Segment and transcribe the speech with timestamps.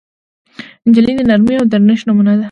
[0.87, 2.39] نجلۍ د نرمۍ او درنښت نمونه ده.